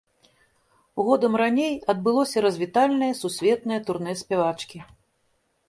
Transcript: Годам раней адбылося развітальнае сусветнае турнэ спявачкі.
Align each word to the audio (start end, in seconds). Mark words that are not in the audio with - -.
Годам 1.09 1.33
раней 1.41 1.73
адбылося 1.93 2.37
развітальнае 2.47 3.13
сусветнае 3.21 3.79
турнэ 3.91 4.19
спявачкі. 4.25 4.79